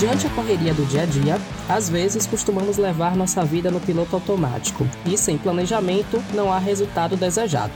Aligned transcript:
Diante 0.00 0.26
a 0.26 0.30
correria 0.30 0.72
do 0.72 0.82
dia 0.86 1.02
a 1.02 1.04
dia, 1.04 1.38
às 1.68 1.90
vezes 1.90 2.26
costumamos 2.26 2.78
levar 2.78 3.14
nossa 3.14 3.44
vida 3.44 3.70
no 3.70 3.78
piloto 3.78 4.16
automático 4.16 4.88
e, 5.04 5.18
sem 5.18 5.36
planejamento, 5.36 6.24
não 6.32 6.50
há 6.50 6.58
resultado 6.58 7.18
desejado. 7.18 7.70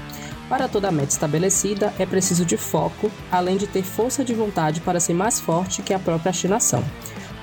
Para 0.48 0.66
toda 0.66 0.90
meta 0.90 1.12
estabelecida, 1.12 1.92
é 1.98 2.06
preciso 2.06 2.46
de 2.46 2.56
foco, 2.56 3.10
além 3.30 3.58
de 3.58 3.66
ter 3.66 3.82
força 3.82 4.24
de 4.24 4.32
vontade 4.32 4.80
para 4.80 5.00
ser 5.00 5.12
mais 5.12 5.38
forte 5.38 5.82
que 5.82 5.92
a 5.92 5.98
própria 5.98 6.30
obstinação. 6.30 6.82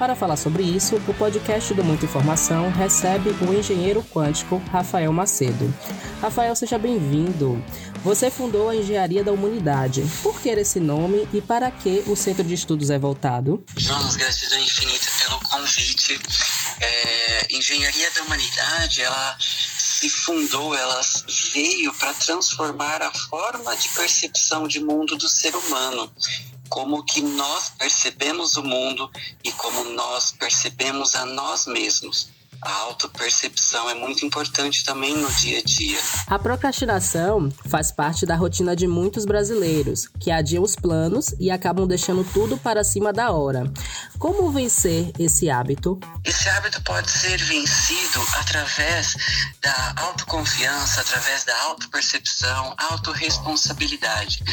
Para 0.02 0.15
falar 0.15 0.36
sobre 0.36 0.63
isso, 0.63 0.95
o 0.95 1.13
podcast 1.13 1.75
do 1.75 1.84
Muita 1.84 2.05
Informação 2.05 2.71
recebe 2.71 3.29
o 3.45 3.54
engenheiro 3.54 4.04
quântico 4.04 4.57
Rafael 4.71 5.13
Macedo. 5.13 5.71
Rafael, 6.20 6.55
seja 6.55 6.79
bem-vindo. 6.79 7.63
Você 8.03 8.31
fundou 8.31 8.70
a 8.70 8.75
Engenharia 8.75 9.23
da 9.23 9.31
Humanidade. 9.31 10.03
Por 10.23 10.41
que 10.41 10.49
esse 10.49 10.79
nome 10.79 11.27
e 11.31 11.39
para 11.39 11.70
que 11.70 12.03
o 12.07 12.16
Centro 12.16 12.43
de 12.43 12.55
Estudos 12.55 12.89
é 12.89 12.98
voltado? 12.98 13.63
Jonas, 13.77 14.16
gratidão 14.16 14.58
infinita 14.58 15.05
pelo 15.20 15.39
convite. 15.39 16.20
É, 16.80 17.55
Engenharia 17.55 18.09
da 18.09 18.23
Humanidade, 18.23 19.03
ela 19.03 19.38
se 19.39 20.09
fundou, 20.09 20.73
ela 20.73 20.99
veio 21.53 21.94
para 21.94 22.11
transformar 22.16 23.03
a 23.03 23.11
forma 23.11 23.77
de 23.77 23.88
percepção 23.89 24.67
de 24.67 24.80
mundo 24.80 25.16
do 25.16 25.30
ser 25.30 25.55
humano 25.55 26.11
como 26.71 27.03
que 27.03 27.21
nós 27.21 27.70
percebemos 27.77 28.55
o 28.55 28.63
mundo 28.63 29.11
e 29.43 29.52
como 29.52 29.84
nós 29.89 30.31
percebemos 30.31 31.16
a 31.16 31.25
nós 31.25 31.67
mesmos. 31.67 32.30
A 32.61 32.71
autopercepção 32.84 33.89
é 33.89 33.95
muito 33.95 34.23
importante 34.23 34.85
também 34.85 35.17
no 35.17 35.30
dia 35.34 35.57
a 35.57 35.63
dia. 35.63 35.99
A 36.27 36.39
procrastinação 36.39 37.52
faz 37.67 37.91
parte 37.91 38.25
da 38.25 38.35
rotina 38.35 38.75
de 38.75 38.88
muitos 38.88 39.25
brasileiros, 39.25 40.07
que 40.20 40.31
adiam 40.31 40.63
os 40.63 40.75
planos 40.75 41.34
e 41.39 41.49
acabam 41.52 41.88
deixando 41.88 42.23
tudo 42.23 42.57
para 42.57 42.83
cima 42.83 43.11
da 43.11 43.31
hora. 43.31 43.63
Como 44.17 44.52
vencer 44.52 45.11
esse 45.19 45.49
hábito? 45.49 45.99
Esse 46.23 46.47
hábito 46.49 46.81
pode 46.83 47.09
ser 47.09 47.38
vencido 47.44 48.22
através 48.36 49.17
da 49.61 49.94
autoconfiança, 49.97 51.02
através 51.02 51.44
da 51.44 51.64
autopercepção, 51.64 52.75
autorresponsabilidade. 52.77 54.44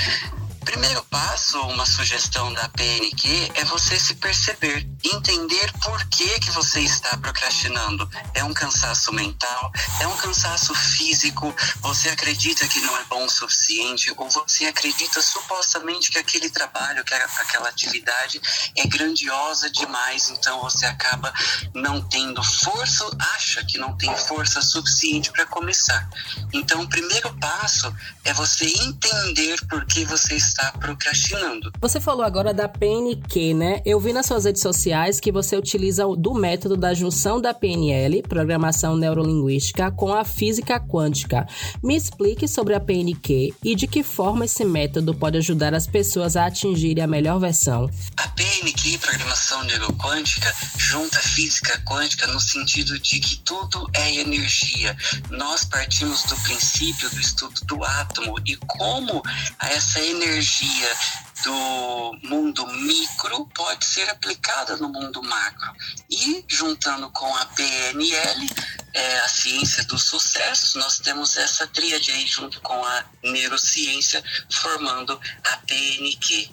Primeiro 0.68 1.02
passo, 1.04 1.58
uma 1.62 1.86
sugestão 1.86 2.52
da 2.52 2.68
PNQ 2.68 3.52
é 3.54 3.64
você 3.64 3.98
se 3.98 4.14
perceber, 4.16 4.86
entender 5.02 5.72
por 5.82 6.04
que 6.10 6.38
que 6.40 6.50
você 6.50 6.80
está 6.80 7.16
procrastinando. 7.16 8.06
É 8.34 8.44
um 8.44 8.52
cansaço 8.52 9.10
mental, 9.10 9.72
é 9.98 10.06
um 10.06 10.16
cansaço 10.18 10.74
físico, 10.74 11.56
você 11.80 12.10
acredita 12.10 12.68
que 12.68 12.82
não 12.82 12.94
é 12.98 13.04
bom 13.04 13.24
o 13.24 13.30
suficiente 13.30 14.12
ou 14.18 14.28
você 14.28 14.66
acredita 14.66 15.22
supostamente 15.22 16.10
que 16.10 16.18
aquele 16.18 16.50
trabalho, 16.50 17.02
que 17.02 17.14
aquela 17.14 17.70
atividade 17.70 18.38
é 18.76 18.86
grandiosa 18.86 19.70
demais, 19.70 20.28
então 20.28 20.60
você 20.60 20.84
acaba 20.84 21.32
não 21.74 22.02
tendo 22.02 22.44
força, 22.44 23.08
acha 23.34 23.64
que 23.64 23.78
não 23.78 23.96
tem 23.96 24.14
força 24.18 24.60
suficiente 24.60 25.32
para 25.32 25.46
começar. 25.46 26.10
Então, 26.52 26.82
o 26.82 26.88
primeiro 26.88 27.32
passo 27.38 27.90
é 28.22 28.34
você 28.34 28.66
entender 28.66 29.58
por 29.66 29.86
que 29.86 30.04
você 30.04 30.34
está 30.34 30.57
está 30.58 30.72
procrastinando. 30.72 31.70
Você 31.80 32.00
falou 32.00 32.24
agora 32.24 32.52
da 32.52 32.68
PNQ, 32.68 33.54
né? 33.54 33.80
Eu 33.86 34.00
vi 34.00 34.12
nas 34.12 34.26
suas 34.26 34.44
redes 34.44 34.60
sociais 34.60 35.20
que 35.20 35.30
você 35.30 35.56
utiliza 35.56 36.04
do 36.16 36.34
método 36.34 36.76
da 36.76 36.92
junção 36.92 37.40
da 37.40 37.54
PNL, 37.54 38.22
Programação 38.22 38.96
Neurolinguística, 38.96 39.92
com 39.92 40.12
a 40.12 40.24
física 40.24 40.80
quântica. 40.80 41.46
Me 41.82 41.96
explique 41.96 42.48
sobre 42.48 42.74
a 42.74 42.80
PNQ 42.80 43.54
e 43.62 43.76
de 43.76 43.86
que 43.86 44.02
forma 44.02 44.46
esse 44.46 44.64
método 44.64 45.14
pode 45.14 45.38
ajudar 45.38 45.74
as 45.74 45.86
pessoas 45.86 46.36
a 46.36 46.46
atingirem 46.46 47.04
a 47.04 47.06
melhor 47.06 47.38
versão. 47.38 47.88
A 48.16 48.28
PNQ, 48.28 48.98
Programação 48.98 49.62
Neuroquântica, 49.64 50.52
junta 50.76 51.20
física 51.20 51.80
quântica 51.84 52.26
no 52.26 52.40
sentido 52.40 52.98
de 52.98 53.20
que 53.20 53.36
tudo 53.38 53.88
é 53.94 54.16
energia. 54.16 54.96
Nós 55.30 55.64
partimos 55.64 56.24
do 56.24 56.36
princípio 56.36 57.08
do 57.10 57.20
estudo 57.20 57.60
do 57.66 57.84
átomo 57.84 58.34
e 58.44 58.56
como 58.56 59.22
essa 59.60 60.00
energia 60.00 60.37
energia 60.38 60.96
do 61.44 62.18
mundo 62.22 62.66
micro 62.68 63.46
pode 63.54 63.84
ser 63.84 64.08
aplicada 64.08 64.76
no 64.76 64.88
mundo 64.88 65.22
macro. 65.22 65.72
E, 66.08 66.44
juntando 66.48 67.10
com 67.10 67.34
a 67.36 67.44
PNL, 67.46 68.48
é, 68.94 69.18
a 69.20 69.28
ciência 69.28 69.84
do 69.84 69.98
sucesso, 69.98 70.78
nós 70.78 70.98
temos 70.98 71.36
essa 71.36 71.66
tríade 71.66 72.10
aí 72.12 72.26
junto 72.26 72.60
com 72.60 72.84
a 72.84 73.04
neurociência, 73.24 74.22
formando 74.50 75.20
a 75.44 75.56
PNQ. 75.58 76.50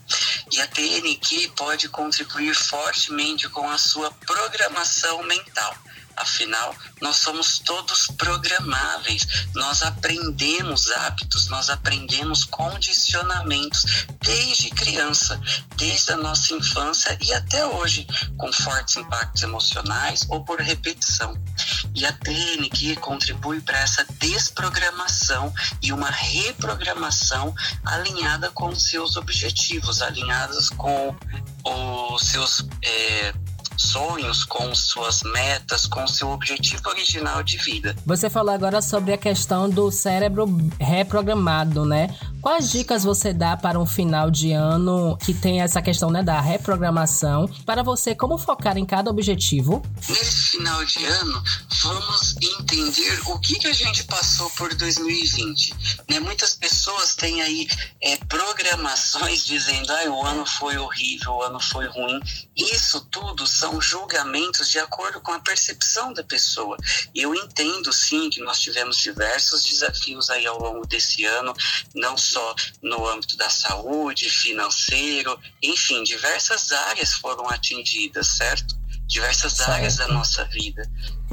E 0.51 0.61
a 0.61 0.67
PNQ 0.67 1.51
pode 1.55 1.87
contribuir 1.89 2.55
fortemente 2.55 3.47
com 3.49 3.69
a 3.69 3.77
sua 3.77 4.11
programação 4.11 5.23
mental. 5.23 5.75
Afinal, 6.17 6.73
nós 7.01 7.17
somos 7.17 7.59
todos 7.59 8.07
programáveis, 8.17 9.47
nós 9.53 9.81
aprendemos 9.81 10.89
hábitos, 10.91 11.47
nós 11.47 11.69
aprendemos 11.69 12.45
condicionamentos 12.45 14.05
desde 14.21 14.69
criança, 14.69 15.39
desde 15.75 16.13
a 16.13 16.17
nossa 16.17 16.53
infância 16.53 17.17
e 17.21 17.33
até 17.33 17.65
hoje, 17.65 18.07
com 18.37 18.51
fortes 18.53 18.95
impactos 18.95 19.43
emocionais 19.43 20.25
ou 20.29 20.43
por 20.43 20.59
repetição. 20.59 21.35
E 21.93 22.05
a 22.05 22.11
TNQ 22.11 22.95
contribui 22.97 23.61
para 23.61 23.79
essa 23.79 24.05
desprogramação 24.19 25.53
e 25.81 25.91
uma 25.91 26.09
reprogramação 26.09 27.53
alinhada 27.85 28.51
com 28.51 28.69
os 28.69 28.83
seus 28.83 29.15
objetivos, 29.17 30.01
alinhadas 30.01 30.69
com 30.69 31.15
os 31.63 32.21
seus. 32.23 32.65
É, 32.83 33.33
sonhos, 33.77 34.43
com 34.43 34.73
suas 34.73 35.21
metas, 35.23 35.85
com 35.85 36.05
seu 36.07 36.29
objetivo 36.29 36.81
original 36.89 37.43
de 37.43 37.57
vida. 37.57 37.95
Você 38.05 38.29
falou 38.29 38.53
agora 38.53 38.81
sobre 38.81 39.13
a 39.13 39.17
questão 39.17 39.69
do 39.69 39.91
cérebro 39.91 40.45
reprogramado, 40.79 41.85
né? 41.85 42.07
Quais 42.45 42.69
dicas 42.69 43.03
você 43.03 43.33
dá 43.33 43.57
para 43.57 43.79
um 43.79 43.87
final 43.87 44.29
de 44.29 44.51
ano 44.51 45.17
que 45.17 45.33
tem 45.33 45.61
essa 45.61 45.81
questão 45.81 46.11
né, 46.11 46.21
da 46.21 46.39
reprogramação, 46.39 47.47
para 47.65 47.81
você 47.81 48.13
como 48.13 48.37
focar 48.37 48.77
em 48.77 48.85
cada 48.85 49.09
objetivo? 49.09 49.81
Nesse 50.07 50.51
final 50.51 50.85
de 50.85 51.03
ano, 51.05 51.43
vamos 51.81 52.35
entender 52.39 53.19
o 53.25 53.39
que, 53.39 53.55
que 53.55 53.67
a 53.67 53.73
gente 53.73 54.03
passou 54.03 54.47
por 54.51 54.71
2020. 54.75 55.73
Né? 56.07 56.19
Muitas 56.19 56.53
pessoas 56.53 57.15
têm 57.15 57.41
aí 57.41 57.67
é, 57.99 58.15
programações 58.17 59.43
dizendo 59.43 59.91
ah, 59.91 60.11
o 60.11 60.23
ano 60.23 60.45
foi 60.45 60.77
horrível, 60.77 61.31
o 61.31 61.41
ano 61.41 61.59
foi 61.59 61.87
ruim. 61.87 62.19
Isso 62.55 63.01
tudo 63.09 63.47
são 63.47 63.81
julgamentos 63.81 64.69
de 64.69 64.77
acordo 64.77 65.19
com 65.19 65.31
a 65.31 65.39
percepção 65.39 66.13
da 66.13 66.23
pessoa. 66.23 66.77
Eu 67.15 67.33
entendo 67.33 67.91
sim 67.91 68.29
que 68.29 68.39
nós 68.41 68.59
tivemos 68.59 68.97
diversos 68.97 69.63
desafios 69.63 70.29
aí 70.29 70.45
ao 70.45 70.59
longo 70.59 70.85
desse 70.85 71.25
ano, 71.25 71.51
não 71.95 72.15
só 72.15 72.34
só 72.35 72.55
no 72.83 73.07
âmbito 73.07 73.37
da 73.37 73.49
saúde, 73.49 74.29
financeiro, 74.29 75.39
enfim, 75.63 76.03
diversas 76.03 76.69
áreas 76.73 77.13
foram 77.13 77.49
atingidas, 77.49 78.27
certo? 78.27 78.75
Diversas 79.07 79.53
certo. 79.53 79.71
áreas 79.71 79.95
da 79.95 80.09
nossa 80.09 80.43
vida. 80.45 80.81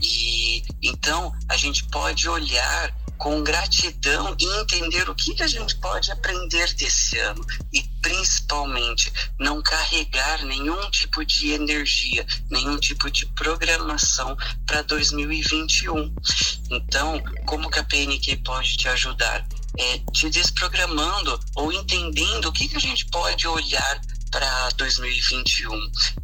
E 0.00 0.62
então 0.80 1.32
a 1.48 1.56
gente 1.56 1.84
pode 1.88 2.28
olhar 2.28 2.94
com 3.18 3.42
gratidão 3.42 4.36
e 4.38 4.60
entender 4.60 5.08
o 5.08 5.14
que 5.14 5.42
a 5.42 5.46
gente 5.46 5.76
pode 5.76 6.10
aprender 6.10 6.72
desse 6.74 7.18
ano 7.18 7.44
e 7.72 7.82
principalmente 8.00 9.12
não 9.38 9.62
carregar 9.62 10.44
nenhum 10.44 10.90
tipo 10.90 11.24
de 11.24 11.52
energia, 11.52 12.26
nenhum 12.50 12.78
tipo 12.78 13.10
de 13.10 13.26
programação 13.26 14.36
para 14.66 14.82
2021. 14.82 16.14
Então, 16.70 17.22
como 17.46 17.70
que 17.70 17.78
a 17.78 17.84
PNQ 17.84 18.36
pode 18.38 18.76
te 18.76 18.88
ajudar? 18.88 19.46
É, 19.78 19.98
te 20.12 20.28
desprogramando 20.30 21.38
ou 21.56 21.72
entendendo 21.72 22.46
o 22.46 22.52
que, 22.52 22.68
que 22.68 22.76
a 22.76 22.80
gente 22.80 23.06
pode 23.06 23.46
olhar 23.46 24.00
para 24.30 24.68
2021. 24.76 25.70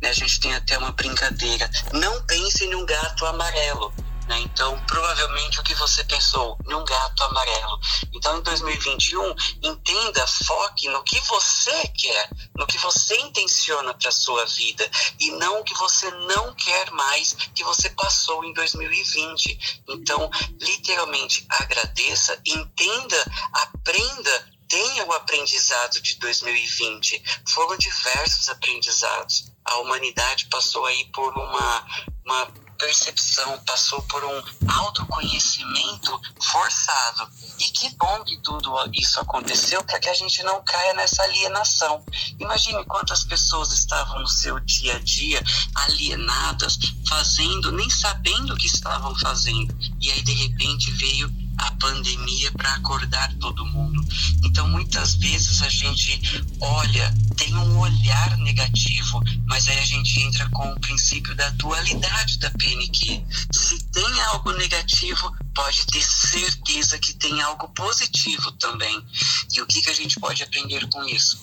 Né? 0.03 0.09
A 0.09 0.13
gente 0.13 0.41
tem 0.41 0.55
até 0.55 0.79
uma 0.79 0.93
brincadeira. 0.93 1.71
Não 1.93 2.23
pense 2.23 2.65
em 2.65 2.75
um 2.75 2.85
gato 2.85 3.27
amarelo. 3.27 3.93
Né? 4.29 4.41
Então, 4.41 4.79
provavelmente 4.87 5.59
o 5.59 5.63
que 5.63 5.75
você 5.75 6.05
pensou 6.05 6.59
num 6.67 6.85
gato 6.85 7.25
amarelo. 7.25 7.81
Então, 8.13 8.39
em 8.39 8.43
2021, 8.43 9.35
entenda, 9.63 10.27
foque 10.27 10.87
no 10.91 11.03
que 11.03 11.19
você 11.21 11.89
quer, 11.89 12.29
no 12.55 12.67
que 12.67 12.77
você 12.77 13.19
intenciona 13.21 13.95
para 13.95 14.11
sua 14.11 14.45
vida 14.45 14.89
e 15.19 15.31
não 15.33 15.61
o 15.61 15.65
que 15.65 15.75
você 15.75 16.11
não 16.11 16.55
quer 16.55 16.91
mais 16.91 17.33
que 17.55 17.65
você 17.65 17.89
passou 17.91 18.45
em 18.45 18.53
2020. 18.53 19.83
Então, 19.89 20.31
literalmente, 20.61 21.47
agradeça, 21.49 22.39
entenda, 22.47 23.33
aprenda 23.53 24.59
tenha 24.69 25.07
o 25.07 25.13
aprendizado 25.15 25.99
de 26.03 26.17
2020. 26.17 27.23
Foram 27.49 27.79
diversos 27.79 28.51
aprendizados. 28.51 29.51
A 29.65 29.79
humanidade 29.79 30.47
passou 30.51 30.85
aí 30.85 31.07
por 31.07 31.33
uma, 31.33 31.87
uma 32.27 32.68
percepção, 32.79 33.59
passou 33.67 34.01
por 34.03 34.25
um 34.25 34.43
autoconhecimento 34.69 36.21
forçado. 36.41 37.29
E 37.59 37.65
que 37.65 37.91
bom 37.97 38.25
que 38.25 38.39
tudo 38.39 38.73
isso 38.95 39.21
aconteceu 39.21 39.83
para 39.85 39.99
que 39.99 40.09
a 40.09 40.15
gente 40.15 40.43
não 40.45 40.63
caia 40.63 40.95
nessa 40.95 41.23
alienação. 41.25 42.05
Imagine 42.39 42.85
quantas 42.85 43.25
pessoas 43.25 43.73
estavam 43.73 44.21
no 44.21 44.29
seu 44.29 44.59
dia 44.61 44.97
a 44.97 44.99
dia 45.01 45.43
alienadas, 45.75 46.79
fazendo, 47.09 47.73
nem 47.73 47.91
sabendo 47.91 48.55
o 48.55 48.57
que 48.57 48.67
estavam 48.67 49.15
fazendo. 49.19 49.77
E 50.01 50.11
aí, 50.11 50.23
de 50.23 50.33
repente, 50.33 50.91
veio 50.93 51.48
a 51.59 51.71
pandemia 51.73 52.51
para 52.53 52.75
acordar 52.75 53.33
todo 53.35 53.67
mundo. 53.67 54.05
Então, 54.45 54.69
muitas 54.69 55.15
vezes 55.15 55.63
a 55.63 55.69
gente 55.69 56.21
olha, 56.61 57.15
tem 57.37 57.55
um 57.57 57.79
olhar 57.79 58.37
negativo, 58.39 59.23
mas 59.47 59.69
aí 59.69 59.79
a 59.79 59.85
gente 59.85 60.21
entra 60.21 60.49
com 60.51 60.73
o 60.73 60.81
princípio 60.81 61.35
da 61.35 61.49
dualidade 61.51 62.39
da 62.39 62.51
PNQ. 62.51 63.25
Se 63.53 63.83
tem 63.85 64.21
algo 64.33 64.53
negativo, 64.53 65.37
pode 65.55 65.87
ter 65.87 66.03
certeza 66.03 66.99
que 66.99 67.15
tem 67.15 67.41
algo 67.43 67.69
positivo 67.71 68.53
também. 68.53 69.05
E 69.53 69.61
o 69.61 69.67
que, 69.67 69.83
que 69.83 69.91
a 69.91 69.95
gente 69.95 70.19
pode 70.21 70.43
aprender 70.43 70.89
com 70.89 71.05
isso? 71.05 71.39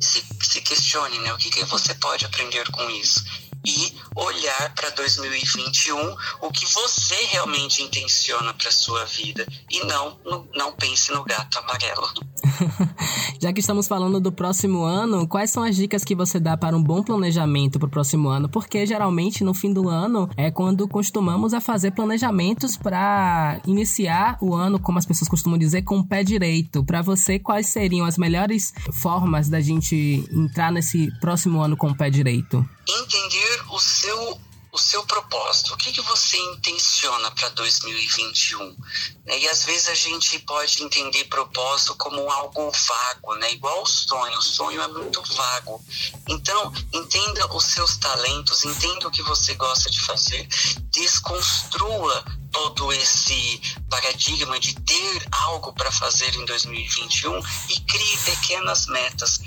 Se, 0.00 0.22
se 0.40 0.60
questione, 0.60 1.18
né? 1.20 1.32
O 1.32 1.36
que, 1.38 1.50
que 1.50 1.64
você 1.64 1.94
pode 1.94 2.24
aprender 2.24 2.68
com 2.70 2.90
isso? 2.90 3.24
e 3.64 3.93
olhar 4.16 4.74
para 4.74 4.90
2021 4.90 6.16
o 6.40 6.50
que 6.50 6.66
você 6.72 7.14
realmente 7.26 7.82
intenciona 7.82 8.54
para 8.54 8.70
sua 8.70 9.04
vida 9.04 9.46
e 9.70 9.84
não 9.84 10.18
não 10.54 10.72
pense 10.72 11.12
no 11.12 11.24
gato 11.24 11.58
amarelo. 11.58 12.08
Já 13.40 13.52
que 13.52 13.60
estamos 13.60 13.88
falando 13.88 14.20
do 14.20 14.32
próximo 14.32 14.84
ano, 14.84 15.26
quais 15.26 15.50
são 15.50 15.62
as 15.62 15.76
dicas 15.76 16.04
que 16.04 16.14
você 16.14 16.38
dá 16.38 16.56
para 16.56 16.76
um 16.76 16.82
bom 16.82 17.02
planejamento 17.02 17.78
para 17.78 17.86
o 17.86 17.90
próximo 17.90 18.28
ano? 18.28 18.48
Porque 18.48 18.86
geralmente 18.86 19.44
no 19.44 19.54
fim 19.54 19.72
do 19.72 19.88
ano 19.88 20.30
é 20.36 20.50
quando 20.50 20.88
costumamos 20.88 21.52
a 21.52 21.60
fazer 21.60 21.90
planejamentos 21.92 22.76
para 22.76 23.60
iniciar 23.66 24.38
o 24.40 24.54
ano, 24.54 24.78
como 24.78 24.98
as 24.98 25.06
pessoas 25.06 25.28
costumam 25.28 25.58
dizer, 25.58 25.82
com 25.82 25.98
o 25.98 26.06
pé 26.06 26.22
direito. 26.22 26.84
Para 26.84 27.02
você, 27.02 27.38
quais 27.38 27.68
seriam 27.68 28.06
as 28.06 28.16
melhores 28.16 28.72
formas 28.92 29.48
da 29.48 29.60
gente 29.60 30.28
entrar 30.32 30.72
nesse 30.72 31.10
próximo 31.20 31.60
ano 31.60 31.76
com 31.76 31.88
o 31.88 31.96
pé 31.96 32.10
direito? 32.10 32.66
Entender 32.86 33.62
o 33.70 33.78
seu 34.04 34.40
o 34.74 34.78
seu 34.78 35.06
propósito, 35.06 35.72
o 35.72 35.76
que, 35.76 35.92
que 35.92 36.00
você 36.00 36.36
intenciona 36.36 37.30
para 37.30 37.48
2021. 37.50 38.76
Né? 39.24 39.38
E 39.38 39.48
às 39.48 39.64
vezes 39.64 39.88
a 39.88 39.94
gente 39.94 40.36
pode 40.40 40.82
entender 40.82 41.24
propósito 41.26 41.94
como 41.94 42.28
algo 42.28 42.72
vago, 42.72 43.36
né? 43.36 43.52
igual 43.52 43.82
o 43.84 43.86
sonho. 43.86 44.36
O 44.36 44.42
sonho 44.42 44.82
é 44.82 44.88
muito 44.88 45.22
vago. 45.22 45.80
Então, 46.28 46.72
entenda 46.92 47.46
os 47.54 47.66
seus 47.66 47.96
talentos, 47.98 48.64
entenda 48.64 49.06
o 49.06 49.12
que 49.12 49.22
você 49.22 49.54
gosta 49.54 49.88
de 49.88 50.00
fazer, 50.00 50.48
desconstrua 50.90 52.24
todo 52.54 52.92
esse 52.92 53.60
paradigma 53.90 54.60
de 54.60 54.74
ter 54.76 55.26
algo 55.32 55.72
para 55.72 55.90
fazer 55.90 56.32
em 56.36 56.44
2021 56.44 57.40
e 57.68 57.80
crie 57.80 58.16
pequenas 58.18 58.86
metas, 58.86 59.40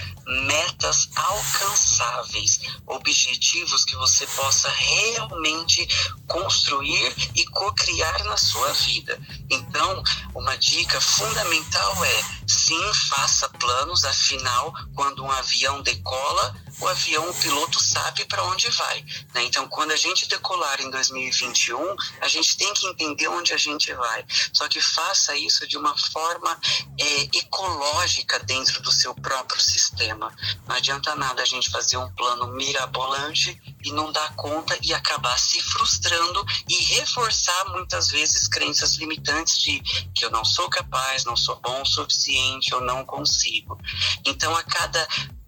metas 0.45 1.09
alcançáveis, 1.15 2.59
objetivos 2.85 3.85
que 3.85 3.95
você 3.95 4.27
possa 4.27 4.69
realmente 4.69 5.87
construir 6.27 7.15
e 7.33 7.45
co-criar 7.45 8.25
na 8.25 8.35
sua 8.35 8.73
vida. 8.73 9.17
Então, 9.49 10.03
uma 10.35 10.57
dica 10.57 10.99
fundamental 10.99 12.03
é 12.03 12.23
sim, 12.45 12.93
faça 13.09 13.47
planos, 13.47 14.03
afinal, 14.03 14.73
quando 14.93 15.23
um 15.23 15.31
avião 15.31 15.81
decola, 15.81 16.55
o 16.79 16.87
avião, 16.87 17.29
o 17.29 17.33
piloto 17.33 17.81
sabe 17.81 18.25
para 18.25 18.43
onde 18.43 18.69
vai. 18.69 19.03
Né? 19.33 19.43
Então, 19.45 19.67
quando 19.67 19.91
a 19.91 19.95
gente 19.95 20.27
decolar 20.27 20.79
em 20.81 20.89
2021, 20.91 21.95
a 22.21 22.27
gente 22.27 22.55
tem 22.57 22.73
que 22.73 22.87
entender 22.87 23.27
onde 23.27 23.53
a 23.53 23.57
gente 23.57 23.93
vai. 23.93 24.23
Só 24.53 24.67
que 24.67 24.79
faça 24.79 25.35
isso 25.35 25.67
de 25.67 25.77
uma 25.77 25.97
forma 25.97 26.59
é, 26.99 27.37
ecológica 27.37 28.39
dentro 28.39 28.81
do 28.81 28.91
seu 28.91 29.15
próprio 29.15 29.59
sistema. 29.59 30.33
Não 30.67 30.75
adianta 30.75 31.15
nada 31.15 31.41
a 31.41 31.45
gente 31.45 31.71
fazer 31.71 31.97
um 31.97 32.11
plano 32.13 32.47
mirabolante 32.53 33.59
e 33.83 33.91
não 33.91 34.11
dar 34.11 34.35
conta 34.35 34.77
e 34.83 34.93
acabar 34.93 35.37
se 35.39 35.59
frustrando 35.61 36.45
e 36.69 36.75
reforçar 36.95 37.69
muitas 37.69 38.09
vezes 38.09 38.47
crenças 38.47 38.95
limitantes 38.95 39.59
de 39.59 39.79
que 40.13 40.25
eu 40.25 40.29
não 40.29 40.45
sou 40.45 40.69
capaz, 40.69 41.25
não 41.25 41.35
sou 41.35 41.59
bom 41.59 41.81
o 41.81 41.85
suficiente, 41.85 42.71
eu 42.71 42.81
não 42.81 43.05
consigo. 43.05 43.79
Então, 44.25 44.55
a 44.55 44.63
cada 44.63 45.07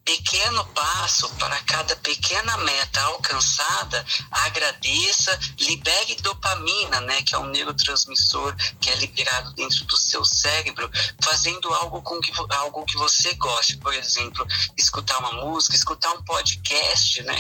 pequeno 0.10 0.66
passo 0.74 1.30
para 1.36 1.60
cada 1.62 1.96
pequena 1.98 2.58
meta 2.58 3.00
alcançada, 3.02 4.04
agradeça, 4.32 5.40
libere 5.60 6.16
dopamina, 6.16 7.00
né, 7.02 7.22
que 7.22 7.36
é 7.36 7.38
um 7.38 7.46
neurotransmissor 7.46 8.56
que 8.82 8.90
é 8.90 8.96
liberado 8.96 9.54
dentro 9.54 9.86
do 9.86 9.96
seu 9.96 10.26
cérebro, 10.26 10.90
fazendo 11.24 11.72
algo 11.76 12.02
com 12.02 12.20
que 12.20 12.32
algo 12.50 12.86
que 12.86 12.98
você 12.98 13.36
goste, 13.36 13.78
por 13.78 13.94
exemplo, 13.94 14.48
escutar 14.76 15.20
uma 15.20 15.34
música, 15.34 15.76
escutar 15.76 16.12
um 16.14 16.24
podcast, 16.24 17.22
né? 17.22 17.40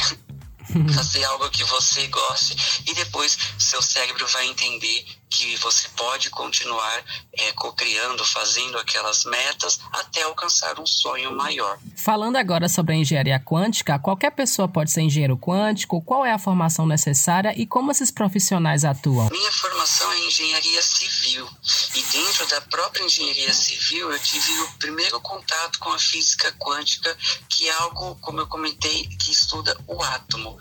fazer 0.94 1.24
algo 1.24 1.50
que 1.50 1.64
você 1.64 2.06
goste 2.10 2.84
e 2.86 2.94
depois 2.94 3.36
seu 3.58 3.82
cérebro 3.82 4.28
vai 4.28 4.46
entender 4.46 5.04
que 5.30 5.56
você 5.58 5.88
pode 5.90 6.30
continuar 6.30 7.04
é, 7.34 7.52
co-criando, 7.54 8.26
fazendo 8.26 8.78
aquelas 8.78 9.26
metas 9.26 9.80
até 9.94 10.24
alcançar 10.24 10.80
um 10.80 10.86
sonho 10.86 11.36
maior. 11.36 11.78
Falando 11.96 12.38
agora 12.38 12.68
sobre 12.68 12.94
a 12.94 12.98
engenharia 12.98 13.40
quântica, 13.40 14.00
qualquer 14.00 14.32
pessoa 14.32 14.68
pode 14.68 14.92
ser 14.92 15.02
engenheiro 15.02 15.38
quântico? 15.38 16.02
Qual 16.02 16.26
é 16.26 16.32
a 16.32 16.40
formação 16.40 16.86
necessária 16.88 17.54
e 17.56 17.66
como 17.66 17.92
esses 17.92 18.10
profissionais 18.12 18.84
atuam? 18.84 19.30
Minha 19.32 19.52
formação 19.52 20.12
é 20.12 20.20
engenharia 20.28 20.82
civil 20.82 21.48
e 21.96 22.02
dentro 22.04 22.48
da 22.48 22.62
própria 22.62 23.04
engenharia 23.04 23.54
civil 23.54 24.12
eu 24.12 24.20
tive 24.20 24.52
o 24.62 24.72
primeiro 24.80 25.20
contato 25.22 25.80
com 25.80 25.92
a 25.92 26.00
física 26.00 26.52
quântica, 26.54 27.16
que 27.48 27.68
é 27.68 27.74
algo, 27.74 28.16
como 28.22 28.40
eu 28.40 28.48
comentei, 28.48 29.08
que 29.08 29.32
estuda 29.32 29.78
o 29.88 30.02
átomo. 30.02 30.60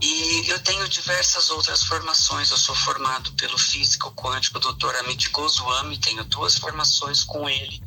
E 0.00 0.48
eu 0.48 0.58
tenho 0.60 0.86
diversas 0.88 1.48
outras 1.50 1.82
formações. 1.82 2.50
Eu 2.50 2.58
sou 2.58 2.74
formado 2.74 3.32
pelo 3.32 3.56
físico 3.56 4.12
quântico 4.12 4.58
Dr. 4.58 4.94
Amit 5.00 5.30
Goswami, 5.30 5.98
tenho 5.98 6.24
duas 6.24 6.58
formações 6.58 7.24
com 7.24 7.48
ele. 7.48 7.82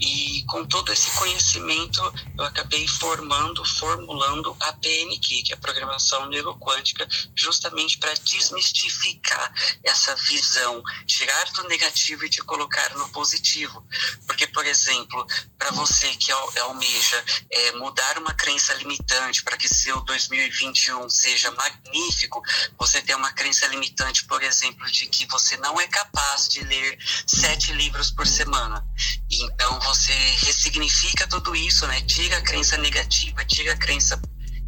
E 0.00 0.44
com 0.48 0.64
todo 0.66 0.92
esse 0.92 1.10
conhecimento, 1.12 2.00
eu 2.36 2.44
acabei 2.44 2.86
formando, 2.86 3.64
formulando 3.64 4.56
a 4.60 4.72
PNQ, 4.72 5.42
que 5.42 5.52
é 5.52 5.54
a 5.54 5.58
Programação 5.58 6.26
Neuroquântica, 6.26 7.06
justamente 7.34 7.98
para 7.98 8.12
desmistificar 8.14 9.52
essa 9.82 10.14
visão, 10.16 10.82
tirar 11.06 11.44
do 11.52 11.68
negativo 11.68 12.24
e 12.24 12.30
te 12.30 12.42
colocar 12.42 12.94
no 12.96 13.08
positivo. 13.10 13.86
Porque, 14.26 14.46
por 14.46 14.66
exemplo, 14.66 15.26
para 15.58 15.70
você 15.70 16.08
que 16.16 16.32
almeja 16.32 17.24
é, 17.50 17.72
mudar 17.72 18.18
uma 18.18 18.34
crença 18.34 18.74
limitante 18.74 19.42
para 19.42 19.56
que 19.56 19.68
seu 19.68 20.00
2021 20.02 21.08
seja 21.08 21.50
magnífico, 21.52 22.42
você 22.78 23.00
tem 23.00 23.14
uma 23.14 23.32
crença 23.32 23.66
limitante, 23.68 24.24
por 24.24 24.42
exemplo, 24.42 24.90
de 24.90 25.06
que 25.06 25.26
você 25.26 25.56
não 25.58 25.80
é 25.80 25.86
capaz 25.86 26.48
de 26.48 26.60
ler 26.64 26.98
sete 27.26 27.72
livros 27.72 28.10
por 28.10 28.26
semana. 28.26 28.84
Então, 29.42 29.78
você 29.80 30.12
ressignifica 30.12 31.26
tudo 31.26 31.54
isso, 31.56 31.86
né? 31.86 32.00
Tira 32.02 32.38
a 32.38 32.42
crença 32.42 32.76
negativa, 32.76 33.44
tira 33.44 33.72
a 33.72 33.76
crença 33.76 34.20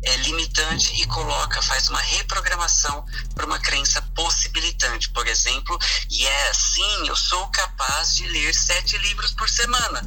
é, 0.03 0.17
limitante 0.19 1.01
e 1.01 1.07
coloca, 1.07 1.61
faz 1.63 1.89
uma 1.89 2.01
reprogramação 2.01 3.05
para 3.35 3.47
uma 3.47 3.59
crença 3.59 4.01
possibilitante. 4.15 5.11
Por 5.11 5.27
exemplo, 5.27 5.79
e 6.11 6.27
é 6.27 6.49
assim, 6.49 7.09
eu 7.09 7.17
sou 7.17 7.47
capaz 7.49 8.17
de 8.17 8.27
ler 8.29 8.55
sete 8.55 8.97
livros 8.99 9.33
por 9.33 9.49
semana. 9.49 10.03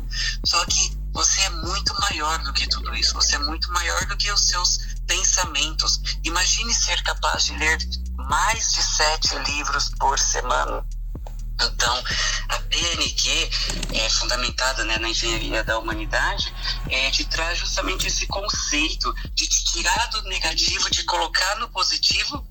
Só 0.45 0.65
que 0.65 0.97
você 1.11 1.41
é 1.41 1.49
muito 1.49 1.93
maior 1.99 2.39
do 2.43 2.53
que 2.53 2.67
tudo 2.67 2.95
isso. 2.95 3.13
Você 3.13 3.35
é 3.35 3.39
muito 3.39 3.71
maior 3.71 4.05
do 4.05 4.15
que 4.15 4.31
os 4.31 4.47
seus 4.47 4.79
pensamentos. 5.07 6.01
Imagine 6.23 6.73
ser 6.73 7.01
capaz 7.03 7.45
de 7.45 7.53
ler 7.57 7.77
mais 8.29 8.73
de 8.73 8.83
sete 8.83 9.35
livros 9.51 9.89
por 9.99 10.17
semana. 10.19 10.85
Então, 11.61 12.03
a 12.49 12.59
PNQ, 12.59 13.49
é, 13.93 14.09
fundamentada 14.09 14.83
né, 14.85 14.97
na 14.97 15.09
engenharia 15.09 15.63
da 15.63 15.77
humanidade, 15.77 16.53
é, 16.89 17.11
te 17.11 17.25
traz 17.25 17.59
justamente 17.59 18.07
esse 18.07 18.27
conceito 18.27 19.13
de 19.33 19.47
te 19.47 19.63
tirar 19.65 20.07
do 20.07 20.21
negativo, 20.23 20.89
de 20.89 21.03
colocar 21.03 21.55
no 21.57 21.69
positivo 21.69 22.47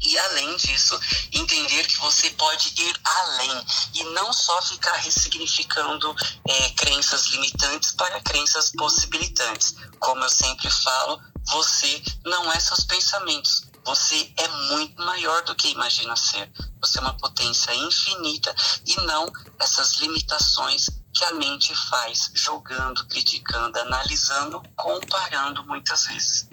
e 0.00 0.18
além 0.18 0.56
disso, 0.56 0.98
entender 1.32 1.86
que 1.86 1.98
você 1.98 2.30
pode 2.30 2.68
ir 2.76 3.00
além 3.02 3.66
e 3.94 4.04
não 4.04 4.32
só 4.32 4.60
ficar 4.62 4.96
ressignificando 4.96 6.14
é, 6.48 6.70
crenças 6.70 7.26
limitantes 7.28 7.92
para 7.92 8.20
crenças 8.20 8.70
possibilitantes. 8.72 9.74
Como 9.98 10.22
eu 10.22 10.28
sempre 10.28 10.70
falo, 10.70 11.20
você 11.46 12.02
não 12.24 12.52
é 12.52 12.60
seus 12.60 12.84
pensamentos, 12.84 13.64
você 13.84 14.32
é 14.36 14.48
muito 14.48 15.00
maior 15.02 15.42
do 15.44 15.54
que 15.54 15.68
imagina 15.68 16.14
ser. 16.16 16.50
Você 16.86 16.98
é 16.98 17.00
uma 17.00 17.14
potência 17.14 17.74
infinita 17.74 18.54
e 18.86 18.94
não 19.02 19.26
essas 19.58 19.96
limitações 20.00 20.86
que 21.12 21.24
a 21.24 21.34
mente 21.34 21.74
faz, 21.88 22.30
julgando, 22.32 23.04
criticando, 23.08 23.76
analisando, 23.80 24.62
comparando 24.76 25.64
muitas 25.64 26.06
vezes. 26.06 26.48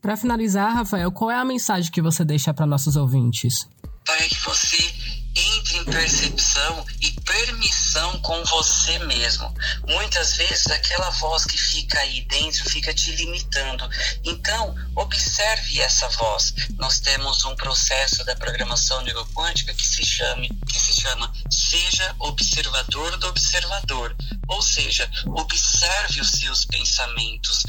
Para 0.00 0.16
finalizar, 0.16 0.72
Rafael, 0.72 1.10
qual 1.10 1.30
é 1.30 1.36
a 1.36 1.44
mensagem 1.44 1.90
que 1.90 2.00
você 2.00 2.24
deixa 2.24 2.54
para 2.54 2.66
nossos 2.66 2.94
ouvintes? 2.94 3.66
Para 4.04 4.28
que 4.28 4.38
você 4.44 5.21
entre 5.34 5.78
em 5.78 5.84
percepção 5.84 6.84
e 7.00 7.10
permissão 7.22 8.20
com 8.20 8.44
você 8.44 8.98
mesmo. 9.00 9.52
Muitas 9.86 10.36
vezes 10.36 10.66
aquela 10.68 11.10
voz 11.10 11.44
que 11.44 11.56
fica 11.56 11.98
aí 11.98 12.22
dentro 12.22 12.68
fica 12.68 12.92
te 12.92 13.12
limitando. 13.12 13.88
Então, 14.24 14.74
observe 14.96 15.80
essa 15.80 16.08
voz. 16.10 16.54
Nós 16.76 17.00
temos 17.00 17.44
um 17.44 17.54
processo 17.56 18.24
da 18.24 18.36
programação 18.36 19.00
neuroquântica 19.02 19.74
que 19.74 19.86
se 19.86 20.04
chama, 20.04 20.46
que 20.68 20.78
se 20.78 21.00
chama 21.00 21.32
seja 21.50 22.14
observador 22.18 23.16
do 23.18 23.28
observador. 23.28 24.14
Ou 24.48 24.62
seja, 24.62 25.10
observe 25.26 26.20
os 26.20 26.30
seus 26.32 26.64
pensamentos, 26.66 27.62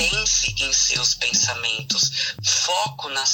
pense 0.00 0.54
em 0.58 0.72
seus 0.72 1.14
pensamentos, 1.14 2.34
foco 2.42 3.10
na 3.10 3.24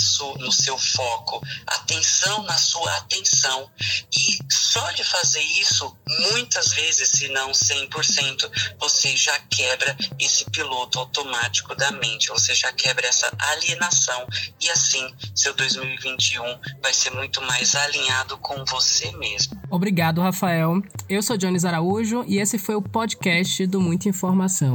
no 0.41 0.51
seu 0.51 0.77
foco, 0.77 1.41
atenção 1.65 2.43
na 2.43 2.59
sua 2.59 2.93
atenção. 2.97 3.71
E 4.13 4.39
só 4.51 4.91
de 4.91 5.05
fazer 5.05 5.43
isso, 5.61 5.97
muitas 6.33 6.73
vezes, 6.73 7.11
se 7.11 7.29
não 7.29 7.53
100%, 7.53 8.51
você 8.81 9.17
já 9.17 9.39
quebra 9.49 9.97
esse 10.19 10.45
piloto 10.51 10.99
automático 10.99 11.75
da 11.77 11.93
mente, 11.93 12.31
você 12.31 12.53
já 12.53 12.73
quebra 12.73 13.07
essa 13.07 13.33
alienação 13.39 14.27
e 14.61 14.69
assim 14.69 15.15
seu 15.37 15.55
2021 15.55 16.43
vai 16.83 16.93
ser 16.93 17.11
muito 17.11 17.41
mais 17.43 17.77
alinhado 17.77 18.37
com 18.39 18.65
você 18.65 19.13
mesmo. 19.13 19.57
Obrigado, 19.71 20.21
Rafael. 20.21 20.83
Eu 21.09 21.23
sou 21.23 21.37
Jones 21.37 21.65
Araújo 21.65 22.25
e 22.27 22.39
esse 22.39 22.59
foi 22.59 22.75
o 22.75 22.83
podcast 22.83 23.65
do 23.69 23.81
Muita 23.81 24.09
Informação. 24.09 24.75